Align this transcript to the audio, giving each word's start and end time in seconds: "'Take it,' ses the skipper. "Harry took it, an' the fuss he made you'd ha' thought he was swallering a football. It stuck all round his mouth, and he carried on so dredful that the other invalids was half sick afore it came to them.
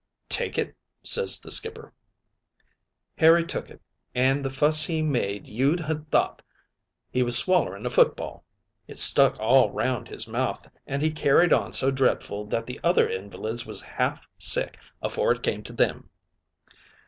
"'Take 0.29 0.57
it,' 0.57 0.75
ses 1.03 1.39
the 1.39 1.51
skipper. 1.51 1.93
"Harry 3.19 3.45
took 3.45 3.69
it, 3.69 3.79
an' 4.15 4.41
the 4.41 4.49
fuss 4.49 4.83
he 4.85 5.03
made 5.03 5.47
you'd 5.47 5.79
ha' 5.81 5.99
thought 6.09 6.41
he 7.11 7.21
was 7.21 7.37
swallering 7.37 7.85
a 7.85 7.89
football. 7.91 8.43
It 8.87 8.97
stuck 8.97 9.39
all 9.39 9.69
round 9.69 10.07
his 10.07 10.27
mouth, 10.27 10.67
and 10.87 11.03
he 11.03 11.11
carried 11.11 11.53
on 11.53 11.71
so 11.71 11.91
dredful 11.91 12.45
that 12.47 12.65
the 12.65 12.79
other 12.83 13.07
invalids 13.07 13.67
was 13.67 13.79
half 13.81 14.27
sick 14.39 14.75
afore 15.03 15.33
it 15.33 15.43
came 15.43 15.61
to 15.61 15.73
them. 15.73 16.09